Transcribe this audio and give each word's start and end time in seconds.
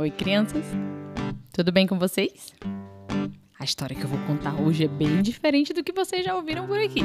Oi, 0.00 0.10
crianças! 0.10 0.64
Tudo 1.52 1.70
bem 1.70 1.86
com 1.86 1.98
vocês? 1.98 2.54
A 3.58 3.64
história 3.64 3.94
que 3.94 4.02
eu 4.02 4.08
vou 4.08 4.18
contar 4.26 4.58
hoje 4.58 4.84
é 4.84 4.88
bem 4.88 5.20
diferente 5.20 5.74
do 5.74 5.84
que 5.84 5.92
vocês 5.92 6.24
já 6.24 6.34
ouviram 6.34 6.66
por 6.66 6.78
aqui. 6.78 7.00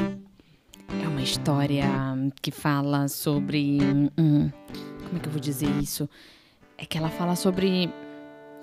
É 1.04 1.06
uma 1.06 1.20
história 1.20 1.84
que 2.40 2.50
fala 2.50 3.06
sobre. 3.08 3.80
Hum, 4.18 4.50
como 5.04 5.16
é 5.18 5.20
que 5.20 5.26
eu 5.26 5.30
vou 5.30 5.38
dizer 5.38 5.68
isso? 5.78 6.08
É 6.78 6.86
que 6.86 6.96
ela 6.96 7.10
fala 7.10 7.36
sobre. 7.36 7.92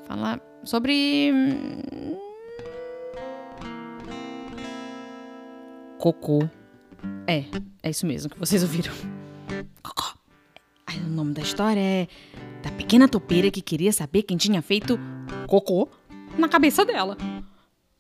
Fala 0.08 0.42
sobre. 0.64 1.32
Hum, 1.32 2.18
cocô. 6.00 6.50
É, 7.28 7.44
é 7.84 7.90
isso 7.92 8.08
mesmo 8.08 8.32
que 8.32 8.40
vocês 8.40 8.64
ouviram. 8.64 8.96
Cocô. 9.84 10.18
Aí, 10.88 10.98
o 10.98 11.10
nome 11.10 11.36
da 11.36 11.44
história 11.44 11.80
é 11.80 12.08
da 12.64 12.72
pequena 12.72 13.10
topeira 13.10 13.52
que 13.52 13.62
queria 13.62 13.92
saber 13.92 14.24
quem 14.24 14.38
tinha 14.38 14.62
feito 14.62 14.98
cocô 15.48 15.90
na 16.38 16.48
cabeça 16.48 16.86
dela. 16.86 17.18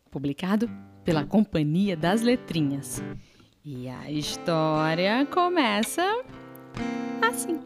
Publicado 0.09 0.69
pela 1.03 1.25
Companhia 1.25 1.97
das 1.97 2.21
Letrinhas. 2.21 3.03
E 3.65 3.89
a 3.89 4.09
história 4.09 5.25
começa 5.25 6.01
assim. 7.21 7.59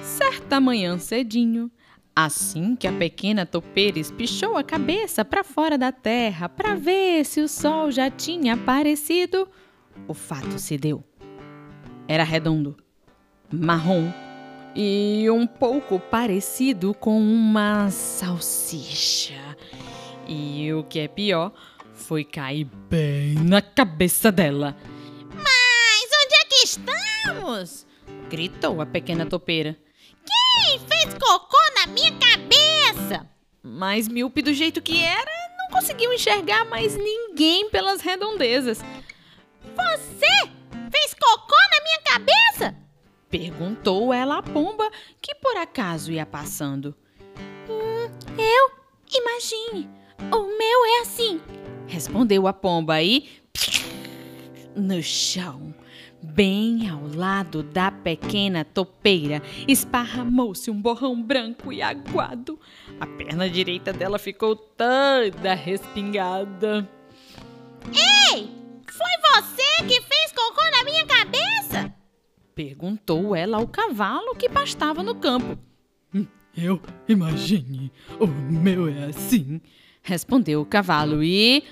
Certa 0.00 0.58
manhã 0.58 0.96
cedinho, 0.96 1.70
assim 2.16 2.74
que 2.74 2.86
a 2.86 2.92
pequena 2.92 3.44
topeira 3.44 3.98
espichou 3.98 4.56
a 4.56 4.64
cabeça 4.64 5.22
para 5.22 5.44
fora 5.44 5.76
da 5.76 5.92
terra 5.92 6.48
para 6.48 6.74
ver 6.74 7.26
se 7.26 7.42
o 7.42 7.48
sol 7.48 7.90
já 7.90 8.10
tinha 8.10 8.54
aparecido, 8.54 9.46
o 10.06 10.14
fato 10.14 10.58
se 10.58 10.78
deu. 10.78 11.04
Era 12.06 12.24
redondo, 12.24 12.74
marrom 13.52 14.10
e 14.74 15.26
um 15.30 15.46
pouco 15.46 15.98
parecido 15.98 16.94
com 16.94 17.20
uma 17.20 17.90
salsicha. 17.90 19.56
E 20.26 20.72
o 20.72 20.84
que 20.84 21.00
é 21.00 21.08
pior, 21.08 21.52
foi 21.94 22.24
cair 22.24 22.68
bem 22.88 23.34
na 23.34 23.60
cabeça 23.60 24.30
dela. 24.30 24.76
Mas 25.34 26.10
onde 26.24 26.34
é 26.34 26.44
que 26.44 26.64
estamos? 26.64 27.86
Gritou 28.30 28.80
a 28.80 28.86
pequena 28.86 29.26
topeira. 29.26 29.76
Quem 30.24 30.78
fez 30.80 31.14
cocô 31.14 31.56
na 31.74 31.86
minha 31.86 32.12
cabeça? 32.12 33.26
Mas 33.62 34.08
míope 34.08 34.42
do 34.42 34.54
jeito 34.54 34.80
que 34.80 35.02
era, 35.02 35.30
não 35.58 35.68
conseguiu 35.70 36.12
enxergar 36.12 36.64
mais 36.66 36.96
ninguém 36.96 37.68
pelas 37.70 38.00
redondezas. 38.00 38.82
Perguntou 43.58 44.14
ela 44.14 44.38
à 44.38 44.42
pomba, 44.42 44.88
que 45.20 45.34
por 45.34 45.56
acaso 45.56 46.12
ia 46.12 46.24
passando. 46.24 46.94
Hum, 47.68 48.08
eu? 48.38 48.70
Imagine, 49.12 49.90
o 50.32 50.56
meu 50.56 50.84
é 50.84 51.00
assim. 51.00 51.40
Respondeu 51.88 52.46
a 52.46 52.52
pomba 52.52 53.02
e. 53.02 53.28
No 54.76 55.02
chão, 55.02 55.74
bem 56.22 56.88
ao 56.88 57.04
lado 57.08 57.64
da 57.64 57.90
pequena 57.90 58.64
topeira, 58.64 59.42
esparramou-se 59.66 60.70
um 60.70 60.80
borrão 60.80 61.20
branco 61.20 61.72
e 61.72 61.82
aguado. 61.82 62.60
A 63.00 63.06
perna 63.08 63.50
direita 63.50 63.92
dela 63.92 64.20
ficou 64.20 64.54
toda 64.54 65.52
respingada. 65.54 66.88
Ei! 68.32 68.56
Foi 68.86 69.42
você 69.42 69.84
que 69.88 70.00
Perguntou 72.58 73.34
ela 73.36 73.58
ao 73.58 73.68
cavalo 73.68 74.34
que 74.34 74.48
pastava 74.48 75.00
no 75.00 75.14
campo. 75.14 75.56
Hum, 76.12 76.26
eu 76.56 76.82
imagine, 77.08 77.92
o 78.18 78.26
meu 78.26 78.88
é 78.88 79.04
assim. 79.04 79.60
Respondeu 80.02 80.62
o 80.62 80.66
cavalo 80.66 81.22
e. 81.22 81.62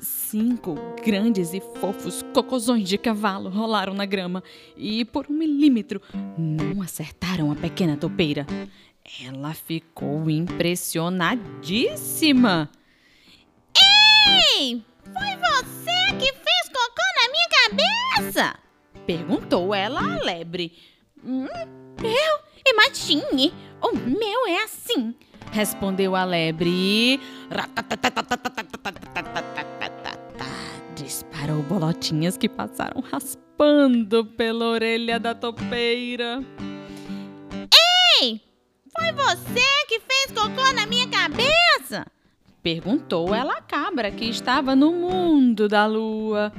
Cinco 0.00 0.74
grandes 1.04 1.52
e 1.52 1.60
fofos 1.60 2.24
cocôzões 2.32 2.88
de 2.88 2.96
cavalo 2.96 3.50
rolaram 3.50 3.92
na 3.92 4.06
grama 4.06 4.42
e, 4.74 5.04
por 5.04 5.26
um 5.28 5.34
milímetro, 5.34 6.00
não 6.38 6.80
acertaram 6.80 7.52
a 7.52 7.54
pequena 7.54 7.98
topeira. 7.98 8.46
Ela 9.22 9.52
ficou 9.52 10.30
impressionadíssima. 10.30 12.70
Ei! 14.56 14.82
Foi 15.04 15.36
você 15.36 16.16
que 16.18 16.41
cabeça? 17.72 18.54
Perguntou 19.06 19.74
ela 19.74 20.00
à 20.00 20.24
lebre. 20.24 20.72
Hum, 21.24 21.46
eu? 22.02 22.52
Imagine, 22.66 23.52
o 23.80 23.96
meu 23.96 24.46
é 24.46 24.62
assim. 24.64 25.14
Respondeu 25.50 26.14
a 26.14 26.24
lebre. 26.24 27.20
Disparou 30.94 31.62
bolotinhas 31.62 32.36
que 32.36 32.48
passaram 32.48 33.00
raspando 33.00 34.24
pela 34.24 34.66
orelha 34.66 35.18
da 35.18 35.34
topeira. 35.34 36.42
Ei! 38.20 38.40
Foi 38.96 39.12
você 39.12 39.86
que 39.88 40.00
fez 40.00 40.32
cocô 40.32 40.72
na 40.72 40.86
minha 40.86 41.08
cabeça? 41.08 42.06
Perguntou 42.62 43.34
ela 43.34 43.54
à 43.54 43.62
cabra 43.62 44.10
que 44.10 44.26
estava 44.26 44.76
no 44.76 44.92
mundo 44.92 45.68
da 45.68 45.86
lua. 45.86 46.52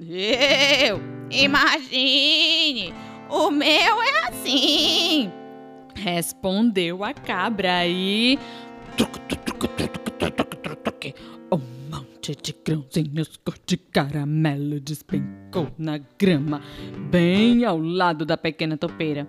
Eu! 0.00 1.00
Imagine! 1.30 2.92
O 3.30 3.48
meu 3.48 4.02
é 4.02 4.28
assim! 4.28 5.30
Respondeu 5.94 7.04
a 7.04 7.14
cabra 7.14 7.86
e. 7.86 8.36
Um 11.52 11.60
monte 11.90 12.34
de 12.34 12.52
grãozinhos 12.64 13.36
cor 13.44 13.54
de 13.64 13.76
caramelo 13.76 14.80
despencou 14.80 15.68
na 15.78 15.98
grama, 16.18 16.60
bem 17.08 17.64
ao 17.64 17.78
lado 17.78 18.26
da 18.26 18.36
pequena 18.36 18.76
topeira. 18.76 19.28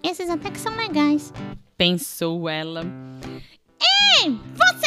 Esses 0.00 0.30
até 0.30 0.48
que 0.48 0.60
são 0.60 0.76
legais, 0.76 1.32
pensou 1.76 2.48
ela. 2.48 2.82
Ei, 4.22 4.30
você 4.30 4.83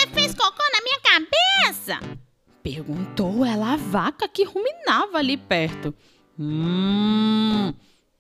Perguntou 2.70 3.46
ela 3.46 3.76
à 3.76 3.78
vaca 3.78 4.28
que 4.28 4.44
ruminava 4.44 5.20
ali 5.20 5.38
perto. 5.38 5.96
Hum. 6.38 7.74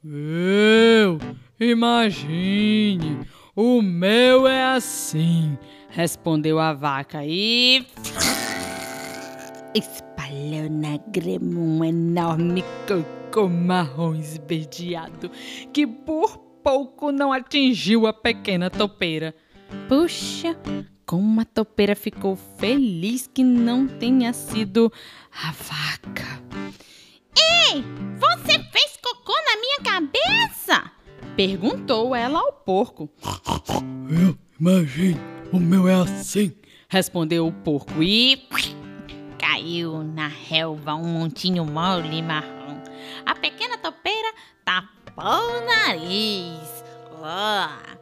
Eu? 0.05 1.19
Imagine, 1.59 3.27
o 3.53 3.81
meu 3.81 4.47
é 4.47 4.63
assim, 4.73 5.57
respondeu 5.89 6.59
a 6.59 6.71
vaca 6.71 7.25
e. 7.25 7.85
Espalhou 9.75 10.69
na 10.69 10.95
grama 11.09 11.59
um 11.59 11.83
enorme 11.83 12.63
cocô 12.87 13.49
marrom 13.49 14.15
esverdeado 14.15 15.29
que 15.73 15.85
por 15.85 16.37
pouco 16.63 17.11
não 17.11 17.33
atingiu 17.33 18.07
a 18.07 18.13
pequena 18.13 18.69
topeira. 18.69 19.35
Puxa, 19.89 20.55
como 21.07 21.39
a 21.39 21.45
topeira 21.45 21.95
ficou 21.95 22.35
feliz 22.35 23.27
que 23.33 23.41
não 23.41 23.87
tenha 23.87 24.33
sido 24.33 24.91
a 25.31 25.51
vaca. 25.53 26.43
Ei, 27.39 27.81
você 28.19 28.59
fez 28.71 28.99
cocô 29.01 29.33
na 29.33 29.55
minha 29.55 29.79
cabeça? 29.81 30.91
Perguntou 31.37 32.13
ela 32.13 32.39
ao 32.39 32.51
porco. 32.51 33.09
Eu 34.09 34.37
imagino, 34.59 35.19
o 35.53 35.59
meu 35.59 35.87
é 35.87 35.93
assim, 35.93 36.53
respondeu 36.89 37.47
o 37.47 37.53
porco 37.53 38.03
e. 38.03 38.45
Caiu 39.39 40.03
na 40.03 40.27
relva 40.27 40.95
um 40.95 41.07
montinho 41.07 41.63
mole 41.63 42.21
marrom. 42.21 42.81
A 43.25 43.33
pequena 43.33 43.77
topeira 43.77 44.33
tapou 44.65 45.23
o 45.25 45.65
nariz. 45.65 46.83
Oh. 47.21 47.97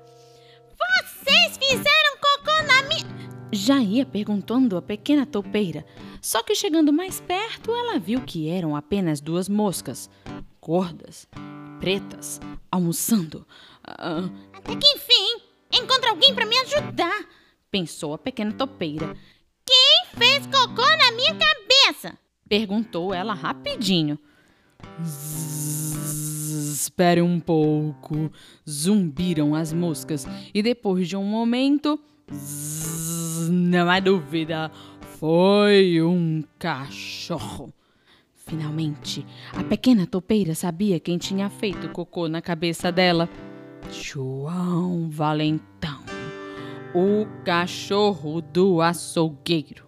Vocês 0.76 1.58
fizeram. 1.58 2.05
Já 3.56 3.80
ia 3.80 4.06
perguntando 4.06 4.76
a 4.76 4.82
pequena 4.82 5.26
topeira, 5.26 5.86
só 6.22 6.44
que 6.44 6.54
chegando 6.54 6.92
mais 6.92 7.22
perto, 7.22 7.72
ela 7.72 7.98
viu 7.98 8.20
que 8.20 8.50
eram 8.50 8.76
apenas 8.76 9.22
duas 9.22 9.48
moscas, 9.48 10.10
gordas, 10.62 11.26
pretas, 11.80 12.42
almoçando. 12.70 13.48
Uh... 13.88 14.30
Até 14.52 14.76
que 14.76 14.88
enfim, 14.88 15.42
encontra 15.72 16.10
alguém 16.10 16.36
para 16.36 16.46
me 16.46 16.58
ajudar, 16.58 17.26
pensou 17.72 18.14
a 18.14 18.18
pequena 18.18 18.52
topeira. 18.52 19.16
Quem 19.66 20.06
fez 20.18 20.46
cocô 20.48 20.82
na 20.82 21.14
minha 21.14 21.34
cabeça? 21.34 22.20
perguntou 22.50 23.14
ela 23.14 23.34
rapidinho. 23.34 24.20
Espere 26.74 27.22
um 27.22 27.40
pouco. 27.40 28.30
Zumbiram 28.70 29.56
as 29.56 29.72
moscas 29.72 30.28
e 30.54 30.62
depois 30.62 31.08
de 31.08 31.16
um 31.16 31.24
momento, 31.24 31.98
zzz, 32.32 33.50
não 33.50 33.90
há 33.90 34.00
dúvida, 34.00 34.72
foi 35.20 36.02
um 36.02 36.44
cachorro. 36.60 37.74
Finalmente, 38.34 39.26
a 39.54 39.64
pequena 39.64 40.06
topeira 40.06 40.54
sabia 40.54 41.00
quem 41.00 41.18
tinha 41.18 41.50
feito 41.50 41.90
cocô 41.90 42.28
na 42.28 42.42
cabeça 42.42 42.92
dela. 42.92 43.28
João 43.92 45.10
Valentão, 45.10 46.00
o 46.94 47.26
cachorro 47.44 48.42
do 48.42 48.82
açougueiro. 48.82 49.86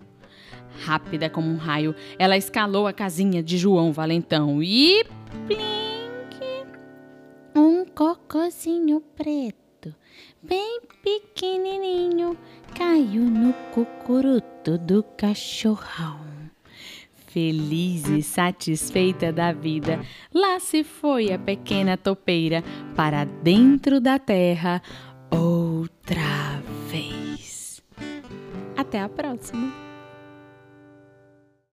Rápida 0.83 1.29
como 1.29 1.49
um 1.49 1.57
raio, 1.57 1.95
ela 2.17 2.37
escalou 2.37 2.87
a 2.87 2.93
casinha 2.93 3.43
de 3.43 3.57
João 3.57 3.91
Valentão 3.91 4.61
e. 4.61 5.03
Plink! 5.45 5.87
Um 7.55 7.85
cocozinho 7.85 9.01
preto, 9.15 9.93
bem 10.41 10.79
pequenininho, 11.03 11.76
no 13.17 13.53
cucuruto 13.73 14.77
do 14.77 15.03
cachorrão. 15.17 16.19
Feliz 17.27 18.07
e 18.07 18.23
satisfeita 18.23 19.31
da 19.31 19.51
vida, 19.51 19.99
lá 20.33 20.59
se 20.59 20.83
foi 20.83 21.31
a 21.31 21.37
pequena 21.37 21.97
topeira 21.97 22.63
para 22.95 23.25
dentro 23.25 23.99
da 23.99 24.17
terra 24.17 24.81
outra 25.29 26.61
vez. 26.89 27.83
Até 28.75 29.01
a 29.01 29.09
próxima! 29.09 29.86